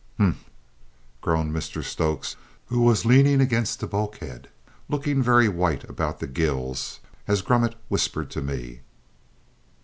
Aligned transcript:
"Humph!" 0.17 0.45
groaned 1.21 1.53
Mr 1.53 1.83
Stokes, 1.83 2.35
who 2.69 2.81
was 2.81 3.05
leaning 3.05 3.39
against 3.39 3.79
the 3.79 3.85
bulkhead, 3.85 4.49
"looking 4.89 5.21
very 5.21 5.47
white 5.47 5.87
about 5.87 6.19
the 6.19 6.25
gills," 6.25 7.01
as 7.27 7.43
Grummet 7.43 7.75
whispered 7.87 8.31
to 8.31 8.41
me. 8.41 8.79